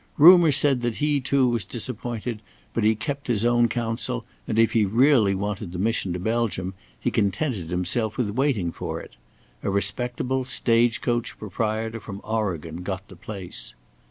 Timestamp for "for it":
8.71-9.15